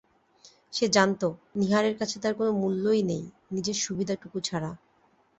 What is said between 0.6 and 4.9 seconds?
সে জানত নীহারের কাছে তার কোনো মূল্যই নেই, নিজের সুবিধাটুকু ছাড়া।